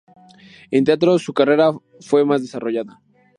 En 0.71 0.83
teatro 0.83 1.19
su 1.19 1.31
carrera 1.31 1.73
fue 1.99 2.25
más 2.25 2.41
desarrollada. 2.41 2.99